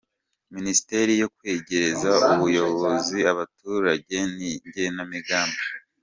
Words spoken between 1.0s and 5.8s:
yo kwegereza ubuyobozi abaturage n’igenemigambi.